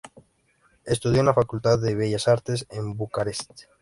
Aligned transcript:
Estudió 0.83 1.19
en 1.19 1.27
la 1.27 1.33
Facultad 1.35 1.77
de 1.77 1.93
Bellas 1.93 2.27
Artes 2.27 2.65
en 2.71 2.97
Bucarest. 2.97 3.65